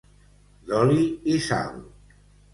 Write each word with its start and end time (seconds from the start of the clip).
D'oli 0.71 1.03
i 1.35 1.37
sal. 1.49 1.79